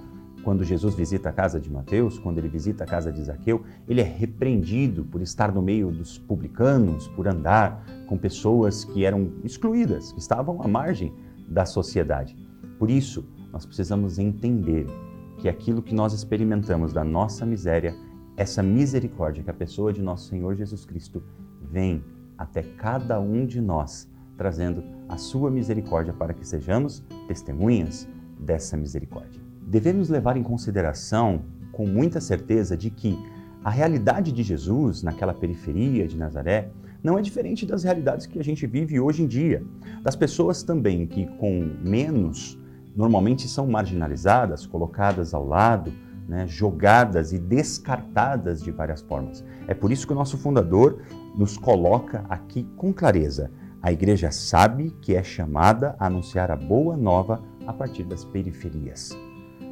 quando 0.42 0.64
Jesus 0.64 0.94
visita 0.94 1.28
a 1.28 1.32
casa 1.32 1.60
de 1.60 1.70
Mateus, 1.70 2.18
quando 2.18 2.38
ele 2.38 2.48
visita 2.48 2.84
a 2.84 2.86
casa 2.86 3.12
de 3.12 3.22
Zaqueu, 3.22 3.62
ele 3.88 4.00
é 4.00 4.04
repreendido 4.04 5.04
por 5.04 5.22
estar 5.22 5.52
no 5.52 5.62
meio 5.62 5.90
dos 5.90 6.18
publicanos, 6.18 7.08
por 7.08 7.28
andar 7.28 7.84
com 8.06 8.18
pessoas 8.18 8.84
que 8.84 9.04
eram 9.04 9.32
excluídas, 9.44 10.12
que 10.12 10.18
estavam 10.18 10.60
à 10.62 10.68
margem 10.68 11.12
da 11.48 11.64
sociedade. 11.64 12.36
Por 12.78 12.90
isso, 12.90 13.24
nós 13.52 13.64
precisamos 13.64 14.18
entender 14.18 14.86
que 15.38 15.48
aquilo 15.48 15.82
que 15.82 15.94
nós 15.94 16.12
experimentamos 16.12 16.92
da 16.92 17.04
nossa 17.04 17.46
miséria, 17.46 17.94
essa 18.36 18.62
misericórdia 18.62 19.44
que 19.44 19.50
a 19.50 19.54
pessoa 19.54 19.92
de 19.92 20.02
nosso 20.02 20.28
Senhor 20.28 20.54
Jesus 20.56 20.84
Cristo 20.84 21.22
vem 21.60 22.02
até 22.36 22.62
cada 22.62 23.20
um 23.20 23.46
de 23.46 23.60
nós, 23.60 24.10
trazendo 24.36 24.82
a 25.08 25.16
sua 25.16 25.50
misericórdia 25.50 26.12
para 26.12 26.34
que 26.34 26.46
sejamos 26.46 27.04
testemunhas 27.28 28.08
dessa 28.40 28.76
misericórdia 28.76 29.51
devemos 29.66 30.08
levar 30.08 30.36
em 30.36 30.42
consideração 30.42 31.42
com 31.72 31.86
muita 31.86 32.20
certeza 32.20 32.76
de 32.76 32.90
que 32.90 33.18
a 33.64 33.70
realidade 33.70 34.32
de 34.32 34.42
Jesus 34.42 35.02
naquela 35.02 35.32
periferia 35.32 36.06
de 36.06 36.16
Nazaré 36.16 36.70
não 37.02 37.18
é 37.18 37.22
diferente 37.22 37.66
das 37.66 37.82
realidades 37.82 38.26
que 38.26 38.38
a 38.38 38.44
gente 38.44 38.66
vive 38.66 39.00
hoje 39.00 39.22
em 39.22 39.26
dia. 39.26 39.64
Das 40.02 40.14
pessoas 40.14 40.62
também 40.62 41.06
que 41.06 41.26
com 41.38 41.70
menos 41.82 42.58
normalmente 42.94 43.48
são 43.48 43.66
marginalizadas, 43.66 44.66
colocadas 44.66 45.32
ao 45.34 45.46
lado, 45.46 45.92
né, 46.28 46.46
jogadas 46.46 47.32
e 47.32 47.38
descartadas 47.38 48.62
de 48.62 48.70
várias 48.70 49.00
formas. 49.02 49.44
É 49.66 49.74
por 49.74 49.90
isso 49.90 50.06
que 50.06 50.12
o 50.12 50.16
nosso 50.16 50.38
fundador 50.38 51.02
nos 51.36 51.56
coloca 51.56 52.24
aqui 52.28 52.64
com 52.76 52.92
clareza. 52.92 53.50
A 53.80 53.90
igreja 53.90 54.30
sabe 54.30 54.94
que 55.00 55.14
é 55.14 55.22
chamada 55.22 55.96
a 55.98 56.06
anunciar 56.06 56.50
a 56.50 56.56
boa 56.56 56.96
nova 56.96 57.42
a 57.66 57.72
partir 57.72 58.04
das 58.04 58.24
periferias. 58.24 59.10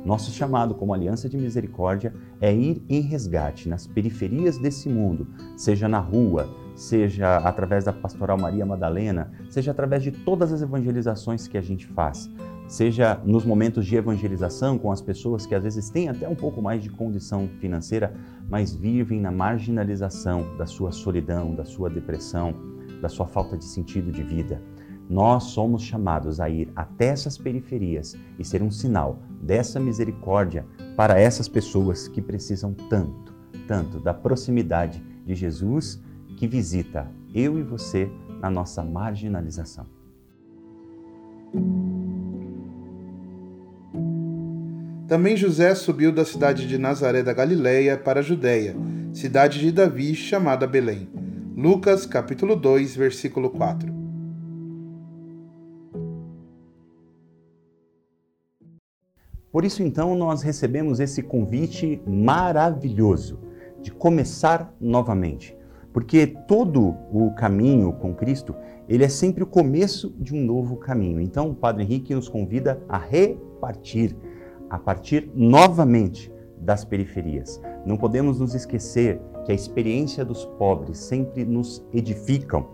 Nosso 0.04 0.30
chamado 0.30 0.74
como 0.74 0.94
Aliança 0.94 1.28
de 1.28 1.36
Misericórdia 1.36 2.14
é 2.40 2.54
ir 2.54 2.82
em 2.88 3.00
resgate 3.00 3.68
nas 3.68 3.86
periferias 3.86 4.56
desse 4.56 4.88
mundo, 4.88 5.26
seja 5.56 5.88
na 5.88 5.98
rua, 5.98 6.48
seja 6.74 7.36
através 7.36 7.84
da 7.84 7.92
Pastoral 7.92 8.38
Maria 8.38 8.64
Madalena, 8.64 9.30
seja 9.50 9.72
através 9.72 10.02
de 10.02 10.10
todas 10.10 10.52
as 10.52 10.62
evangelizações 10.62 11.46
que 11.46 11.58
a 11.58 11.60
gente 11.60 11.86
faz, 11.86 12.30
seja 12.66 13.20
nos 13.26 13.44
momentos 13.44 13.84
de 13.84 13.94
evangelização 13.94 14.78
com 14.78 14.90
as 14.90 15.02
pessoas 15.02 15.44
que 15.44 15.54
às 15.54 15.64
vezes 15.64 15.90
têm 15.90 16.08
até 16.08 16.26
um 16.26 16.36
pouco 16.36 16.62
mais 16.62 16.82
de 16.82 16.88
condição 16.88 17.46
financeira, 17.60 18.14
mas 18.48 18.74
vivem 18.74 19.20
na 19.20 19.30
marginalização 19.30 20.56
da 20.56 20.64
sua 20.64 20.92
solidão, 20.92 21.54
da 21.54 21.66
sua 21.66 21.90
depressão, 21.90 22.54
da 23.02 23.08
sua 23.08 23.26
falta 23.26 23.56
de 23.56 23.64
sentido 23.64 24.10
de 24.10 24.22
vida. 24.22 24.62
Nós 25.10 25.42
somos 25.42 25.82
chamados 25.82 26.38
a 26.38 26.48
ir 26.48 26.70
até 26.76 27.06
essas 27.06 27.36
periferias 27.36 28.14
e 28.38 28.44
ser 28.44 28.62
um 28.62 28.70
sinal 28.70 29.18
dessa 29.42 29.80
misericórdia 29.80 30.64
para 30.96 31.18
essas 31.18 31.48
pessoas 31.48 32.06
que 32.06 32.22
precisam 32.22 32.72
tanto, 32.72 33.34
tanto 33.66 33.98
da 33.98 34.14
proximidade 34.14 35.02
de 35.26 35.34
Jesus 35.34 36.00
que 36.36 36.46
visita 36.46 37.10
eu 37.34 37.58
e 37.58 37.62
você 37.64 38.08
na 38.40 38.48
nossa 38.48 38.84
marginalização. 38.84 39.84
Também 45.08 45.36
José 45.36 45.74
subiu 45.74 46.12
da 46.12 46.24
cidade 46.24 46.68
de 46.68 46.78
Nazaré 46.78 47.20
da 47.20 47.32
Galileia 47.32 47.98
para 47.98 48.20
a 48.20 48.22
Judéia, 48.22 48.76
cidade 49.12 49.58
de 49.58 49.72
Davi 49.72 50.14
chamada 50.14 50.68
Belém. 50.68 51.08
Lucas 51.56 52.06
capítulo 52.06 52.54
2, 52.54 52.94
versículo 52.94 53.50
4. 53.50 53.99
Por 59.52 59.64
isso, 59.64 59.82
então, 59.82 60.14
nós 60.14 60.42
recebemos 60.42 61.00
esse 61.00 61.22
convite 61.22 62.00
maravilhoso 62.06 63.40
de 63.82 63.90
começar 63.90 64.72
novamente. 64.80 65.56
Porque 65.92 66.24
todo 66.46 66.94
o 67.10 67.32
caminho 67.34 67.92
com 67.94 68.14
Cristo, 68.14 68.54
ele 68.88 69.02
é 69.02 69.08
sempre 69.08 69.42
o 69.42 69.46
começo 69.46 70.14
de 70.20 70.32
um 70.36 70.44
novo 70.44 70.76
caminho. 70.76 71.20
Então, 71.20 71.50
o 71.50 71.54
Padre 71.54 71.82
Henrique 71.82 72.14
nos 72.14 72.28
convida 72.28 72.80
a 72.88 72.96
repartir, 72.96 74.16
a 74.68 74.78
partir 74.78 75.28
novamente 75.34 76.32
das 76.56 76.84
periferias. 76.84 77.60
Não 77.84 77.96
podemos 77.96 78.38
nos 78.38 78.54
esquecer 78.54 79.20
que 79.44 79.50
a 79.50 79.54
experiência 79.54 80.24
dos 80.24 80.44
pobres 80.44 80.98
sempre 80.98 81.44
nos 81.44 81.84
edificam. 81.92 82.68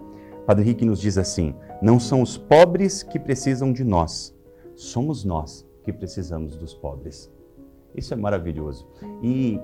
Padre 0.46 0.64
Henrique 0.64 0.84
nos 0.84 1.00
diz 1.00 1.16
assim: 1.16 1.54
não 1.80 1.98
são 1.98 2.20
os 2.20 2.36
pobres 2.36 3.02
que 3.02 3.18
precisam 3.18 3.72
de 3.72 3.82
nós, 3.82 4.36
somos 4.74 5.24
nós 5.24 5.65
que 5.86 5.92
precisamos 5.92 6.56
dos 6.56 6.74
pobres. 6.74 7.32
Isso 7.94 8.12
é 8.12 8.16
maravilhoso. 8.16 8.88
E 9.22 9.60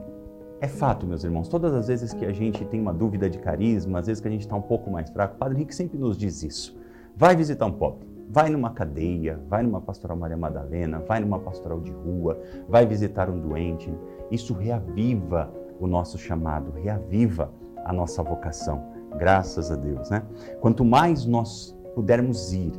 é 0.60 0.68
fato, 0.68 1.04
meus 1.04 1.24
irmãos, 1.24 1.48
todas 1.48 1.74
as 1.74 1.88
vezes 1.88 2.14
que 2.14 2.24
a 2.24 2.32
gente 2.32 2.64
tem 2.64 2.80
uma 2.80 2.94
dúvida 2.94 3.28
de 3.28 3.38
carisma, 3.38 3.98
às 3.98 4.06
vezes 4.06 4.20
que 4.20 4.28
a 4.28 4.30
gente 4.30 4.42
está 4.42 4.54
um 4.54 4.62
pouco 4.62 4.88
mais 4.88 5.10
fraco, 5.10 5.34
o 5.34 5.38
Padre 5.38 5.56
Henrique 5.56 5.74
sempre 5.74 5.98
nos 5.98 6.16
diz 6.16 6.44
isso. 6.44 6.78
Vai 7.16 7.34
visitar 7.34 7.66
um 7.66 7.72
pobre, 7.72 8.06
Vai 8.30 8.48
numa 8.48 8.70
cadeia, 8.70 9.38
vai 9.48 9.64
numa 9.64 9.80
pastoral 9.80 10.16
Maria 10.16 10.36
Madalena, 10.36 11.00
vai 11.00 11.18
numa 11.18 11.40
pastoral 11.40 11.80
de 11.80 11.90
rua, 11.90 12.40
vai 12.68 12.86
visitar 12.86 13.28
um 13.28 13.38
doente. 13.38 13.92
Isso 14.30 14.54
reaviva 14.54 15.52
o 15.80 15.88
nosso 15.88 16.16
chamado, 16.16 16.70
reaviva 16.70 17.52
a 17.84 17.92
nossa 17.92 18.22
vocação. 18.22 18.84
Graças 19.18 19.72
a 19.72 19.74
Deus, 19.74 20.08
né? 20.08 20.22
Quanto 20.60 20.84
mais 20.84 21.26
nós 21.26 21.76
pudermos 21.94 22.54
ir 22.54 22.72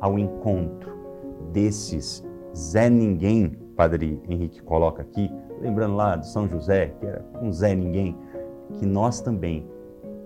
ao 0.00 0.18
encontro 0.18 0.92
desses 1.52 2.22
Zé 2.56 2.88
Ninguém, 2.88 3.50
Padre 3.76 4.18
Henrique 4.26 4.62
coloca 4.62 5.02
aqui, 5.02 5.30
lembrando 5.60 5.94
lá 5.94 6.16
de 6.16 6.26
São 6.26 6.48
José, 6.48 6.86
que 6.98 7.04
era 7.04 7.22
um 7.42 7.52
Zé 7.52 7.74
Ninguém, 7.74 8.16
que 8.78 8.86
nós 8.86 9.20
também 9.20 9.68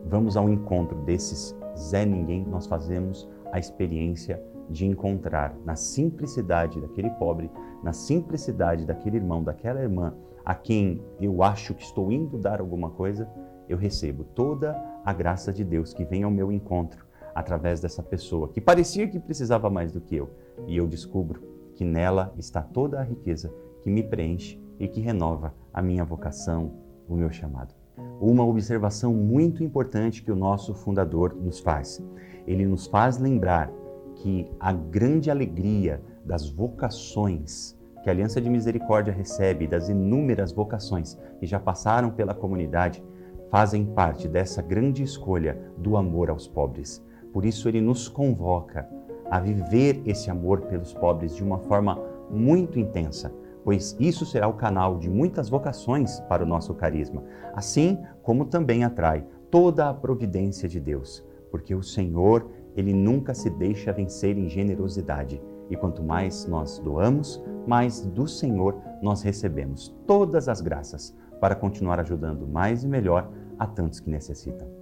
vamos 0.06 0.37
ao 0.37 0.49
encontro 0.49 0.96
desses 0.99 1.56
Zé 1.76 2.06
Ninguém, 2.06 2.46
nós 2.46 2.68
fazemos 2.68 3.28
a 3.50 3.58
experiência 3.58 4.40
de 4.68 4.87
encontrar 4.87 5.56
na 5.64 5.75
simplicidade 5.75 6.80
daquele 6.80 7.10
pobre, 7.10 7.50
na 7.82 7.92
simplicidade 7.92 8.87
daquele 8.87 9.16
irmão, 9.16 9.42
daquela 9.42 9.80
irmã, 9.80 10.14
a 10.44 10.54
quem 10.54 11.02
eu 11.20 11.42
acho 11.42 11.75
que 11.75 11.82
estou 11.82 12.12
indo 12.12 12.38
dar 12.38 12.60
alguma 12.60 12.90
coisa, 12.90 13.28
eu 13.68 13.76
recebo 13.76 14.22
toda 14.22 14.80
a 15.04 15.12
graça 15.12 15.52
de 15.52 15.64
Deus 15.64 15.92
que 15.92 16.04
vem 16.04 16.22
ao 16.22 16.30
meu 16.30 16.52
encontro 16.52 17.04
através 17.34 17.80
dessa 17.80 18.04
pessoa 18.04 18.49
que 18.49 18.60
parecia 18.60 19.08
que 19.08 19.18
precisava 19.18 19.68
mais 19.68 19.90
do 19.90 20.00
que 20.00 20.14
eu. 20.14 20.30
E 20.66 20.76
eu 20.76 20.87
descubro 20.87 21.50
que 21.80 21.84
nela 21.87 22.34
está 22.37 22.60
toda 22.60 23.00
a 23.00 23.02
riqueza 23.02 23.50
que 23.82 23.88
me 23.88 24.02
preenche 24.02 24.62
e 24.78 24.87
que 24.87 25.00
renova 25.00 25.54
a 25.72 25.80
minha 25.80 26.04
vocação, 26.04 26.75
o 27.08 27.16
meu 27.16 27.32
chamado. 27.32 27.75
Uma 28.20 28.44
observação 28.44 29.14
muito 29.14 29.64
importante 29.64 30.22
que 30.22 30.30
o 30.30 30.37
nosso 30.37 30.75
fundador 30.75 31.34
nos 31.34 31.58
faz. 31.58 32.04
Ele 32.46 32.66
nos 32.66 32.87
faz 32.87 33.16
lembrar 33.16 33.72
que 34.16 34.46
a 34.60 34.75
grande 34.75 35.30
alegria 35.30 36.02
das 36.22 36.50
vocações 36.50 37.75
que 38.02 38.10
a 38.10 38.12
Aliança 38.12 38.42
de 38.42 38.50
Misericórdia 38.50 39.14
recebe, 39.14 39.66
das 39.66 39.88
inúmeras 39.88 40.52
vocações 40.52 41.18
que 41.38 41.46
já 41.46 41.58
passaram 41.58 42.10
pela 42.10 42.34
comunidade, 42.34 43.02
fazem 43.49 43.87
parte 43.87 44.28
dessa 44.28 44.60
grande 44.60 45.02
escolha 45.02 45.58
do 45.78 45.96
amor 45.96 46.28
aos 46.28 46.46
pobres. 46.46 47.02
Por 47.32 47.46
isso, 47.46 47.70
ele 47.70 47.80
nos 47.80 48.06
convoca 48.06 48.87
a 49.30 49.38
viver 49.38 50.02
esse 50.04 50.30
amor 50.30 50.62
pelos 50.62 50.92
pobres 50.92 51.34
de 51.37 51.44
uma 51.44 51.58
forma 51.58 51.99
muito 52.30 52.78
intensa, 52.78 53.32
pois 53.64 53.96
isso 54.00 54.26
será 54.26 54.49
o 54.49 54.54
canal 54.54 54.99
de 54.99 55.08
muitas 55.08 55.49
vocações 55.49 56.20
para 56.20 56.42
o 56.42 56.46
nosso 56.46 56.75
carisma, 56.75 57.22
assim 57.54 57.99
como 58.22 58.44
também 58.44 58.84
atrai 58.84 59.25
toda 59.50 59.88
a 59.88 59.94
providência 59.94 60.68
de 60.68 60.80
Deus, 60.80 61.25
porque 61.50 61.75
o 61.75 61.82
Senhor, 61.82 62.49
ele 62.76 62.92
nunca 62.92 63.34
se 63.34 63.50
deixa 63.50 63.92
vencer 63.92 64.38
em 64.38 64.49
generosidade. 64.49 65.40
E 65.68 65.76
quanto 65.76 66.02
mais 66.02 66.46
nós 66.46 66.78
doamos, 66.78 67.42
mais 67.66 68.00
do 68.04 68.26
Senhor 68.26 68.76
nós 69.02 69.22
recebemos 69.22 69.94
todas 70.06 70.49
as 70.49 70.60
graças 70.60 71.16
para 71.40 71.54
continuar 71.54 72.00
ajudando 72.00 72.46
mais 72.46 72.84
e 72.84 72.88
melhor 72.88 73.30
a 73.58 73.66
tantos 73.66 74.00
que 74.00 74.10
necessitam. 74.10 74.79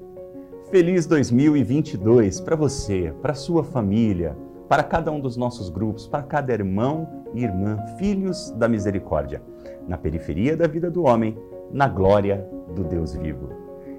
Feliz 0.70 1.06
2022 1.06 2.42
para 2.42 2.54
você, 2.54 3.10
para 3.22 3.32
sua 3.32 3.64
família, 3.64 4.36
para 4.68 4.82
cada 4.82 5.10
um 5.10 5.18
dos 5.18 5.34
nossos 5.34 5.70
grupos, 5.70 6.06
para 6.06 6.22
cada 6.22 6.52
irmão 6.52 7.24
e 7.32 7.42
irmã, 7.42 7.78
filhos 7.96 8.50
da 8.50 8.68
misericórdia, 8.68 9.42
na 9.88 9.96
periferia 9.96 10.54
da 10.54 10.66
vida 10.66 10.90
do 10.90 11.04
homem, 11.04 11.38
na 11.72 11.88
glória 11.88 12.46
do 12.74 12.84
Deus 12.84 13.14
vivo. 13.14 13.48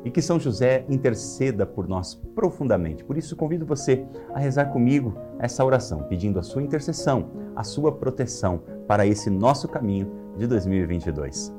E 0.05 0.11
que 0.11 0.21
São 0.21 0.39
José 0.39 0.85
interceda 0.87 1.65
por 1.65 1.87
nós 1.87 2.13
profundamente. 2.35 3.03
Por 3.03 3.17
isso, 3.17 3.35
convido 3.35 3.65
você 3.65 4.05
a 4.31 4.37
rezar 4.37 4.65
comigo 4.65 5.17
essa 5.39 5.65
oração, 5.65 6.03
pedindo 6.03 6.37
a 6.37 6.43
sua 6.43 6.61
intercessão, 6.61 7.31
a 7.55 7.63
sua 7.63 7.91
proteção 7.91 8.61
para 8.87 9.07
esse 9.07 9.31
nosso 9.31 9.67
caminho 9.67 10.11
de 10.37 10.45
2022. 10.45 11.51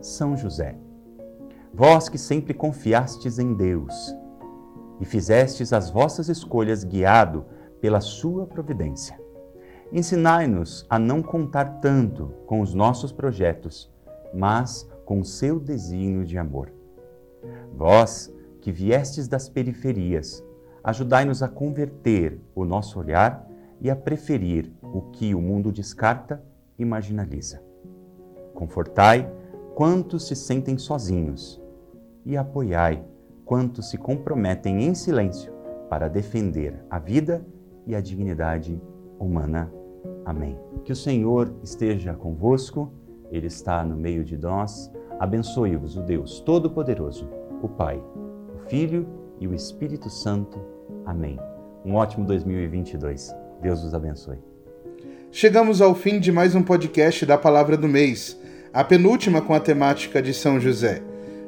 São 0.00 0.34
José, 0.34 0.74
vós 1.74 2.08
que 2.08 2.16
sempre 2.16 2.54
confiastes 2.54 3.38
em 3.38 3.52
Deus, 3.52 4.16
e 5.04 5.06
fizestes 5.06 5.74
as 5.74 5.90
vossas 5.90 6.30
escolhas 6.30 6.82
guiado 6.82 7.44
pela 7.78 8.00
sua 8.00 8.46
providência. 8.46 9.20
Ensinai-nos 9.92 10.86
a 10.88 10.98
não 10.98 11.22
contar 11.22 11.78
tanto 11.82 12.32
com 12.46 12.62
os 12.62 12.72
nossos 12.72 13.12
projetos, 13.12 13.92
mas 14.32 14.88
com 15.04 15.20
o 15.20 15.24
seu 15.24 15.60
desígnio 15.60 16.24
de 16.24 16.38
amor. 16.38 16.72
Vós, 17.76 18.32
que 18.62 18.72
viestes 18.72 19.28
das 19.28 19.46
periferias, 19.46 20.42
ajudai-nos 20.82 21.42
a 21.42 21.48
converter 21.48 22.40
o 22.54 22.64
nosso 22.64 22.98
olhar 22.98 23.46
e 23.82 23.90
a 23.90 23.94
preferir 23.94 24.72
o 24.82 25.02
que 25.02 25.34
o 25.34 25.40
mundo 25.40 25.70
descarta 25.70 26.42
e 26.78 26.84
marginaliza. 26.86 27.62
Confortai 28.54 29.30
quantos 29.74 30.26
se 30.26 30.34
sentem 30.34 30.78
sozinhos 30.78 31.60
e 32.24 32.38
apoiai 32.38 33.04
quantos 33.44 33.90
se 33.90 33.98
comprometem 33.98 34.84
em 34.84 34.94
silêncio 34.94 35.52
para 35.88 36.08
defender 36.08 36.84
a 36.90 36.98
vida 36.98 37.46
e 37.86 37.94
a 37.94 38.00
dignidade 38.00 38.80
humana. 39.18 39.72
Amém. 40.24 40.58
Que 40.84 40.92
o 40.92 40.96
Senhor 40.96 41.54
esteja 41.62 42.14
convosco, 42.14 42.92
Ele 43.30 43.46
está 43.46 43.84
no 43.84 43.96
meio 43.96 44.24
de 44.24 44.36
nós. 44.36 44.90
Abençoe-vos 45.18 45.96
o 45.96 46.02
Deus 46.02 46.40
Todo-Poderoso, 46.40 47.28
o 47.62 47.68
Pai, 47.68 48.02
o 48.54 48.68
Filho 48.68 49.06
e 49.38 49.46
o 49.46 49.54
Espírito 49.54 50.10
Santo. 50.10 50.60
Amém. 51.04 51.38
Um 51.84 51.94
ótimo 51.94 52.26
2022. 52.26 53.34
Deus 53.60 53.84
os 53.84 53.94
abençoe. 53.94 54.38
Chegamos 55.30 55.80
ao 55.80 55.94
fim 55.94 56.18
de 56.18 56.30
mais 56.30 56.54
um 56.54 56.62
podcast 56.62 57.26
da 57.26 57.36
Palavra 57.36 57.76
do 57.76 57.88
Mês, 57.88 58.38
a 58.72 58.84
penúltima 58.84 59.42
com 59.42 59.52
a 59.52 59.60
temática 59.60 60.22
de 60.22 60.32
São 60.32 60.60
José. 60.60 61.02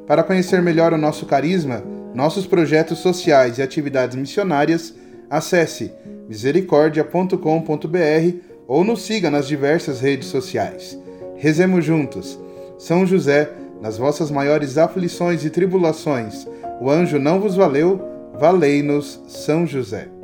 Para 0.07 0.23
conhecer 0.23 0.61
melhor 0.61 0.93
o 0.93 0.97
nosso 0.97 1.25
carisma, 1.25 1.83
nossos 2.13 2.47
projetos 2.47 2.99
sociais 2.99 3.57
e 3.57 3.61
atividades 3.61 4.15
missionárias, 4.15 4.95
acesse 5.29 5.91
misericordia.com.br 6.29 8.37
ou 8.65 8.85
nos 8.85 9.01
siga 9.01 9.29
nas 9.29 9.47
diversas 9.47 9.99
redes 9.99 10.29
sociais. 10.29 10.97
Rezemos 11.35 11.83
juntos. 11.83 12.39
São 12.77 13.05
José, 13.05 13.49
nas 13.81 13.97
vossas 13.97 14.31
maiores 14.31 14.77
aflições 14.77 15.43
e 15.43 15.49
tribulações, 15.49 16.47
o 16.79 16.89
anjo 16.89 17.19
não 17.19 17.39
vos 17.39 17.55
valeu, 17.55 18.01
valei-nos, 18.33 19.21
São 19.27 19.67
José. 19.67 20.16